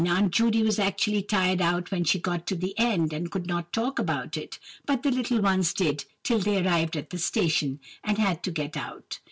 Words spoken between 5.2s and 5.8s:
ones